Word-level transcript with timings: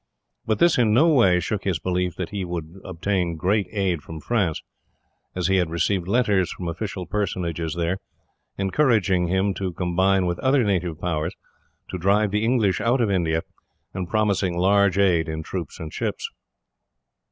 But 0.47 0.57
this 0.57 0.79
in 0.79 0.95
no 0.95 1.09
way 1.09 1.39
shook 1.39 1.63
his 1.63 1.77
belief 1.77 2.15
that 2.15 2.31
he 2.31 2.43
would 2.43 2.81
obtain 2.83 3.35
great 3.35 3.67
aid 3.69 4.01
from 4.01 4.19
France, 4.19 4.63
as 5.35 5.45
he 5.45 5.57
had 5.57 5.69
received 5.69 6.07
letters 6.07 6.51
from 6.51 6.67
official 6.67 7.05
personages 7.05 7.75
there, 7.75 7.99
encouraging 8.57 9.27
him 9.27 9.53
to 9.53 9.73
combine 9.73 10.25
with 10.25 10.39
other 10.39 10.63
native 10.63 10.99
powers, 10.99 11.35
to 11.91 11.99
drive 11.99 12.31
the 12.31 12.43
English 12.43 12.81
out 12.81 12.99
of 12.99 13.11
India, 13.11 13.43
and 13.93 14.09
promising 14.09 14.57
large 14.57 14.97
aid 14.97 15.29
in 15.29 15.43
troops 15.43 15.79
and 15.79 15.93
ships. 15.93 16.27